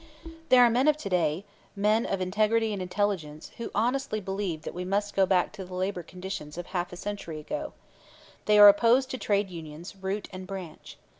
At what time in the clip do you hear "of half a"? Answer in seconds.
6.57-6.95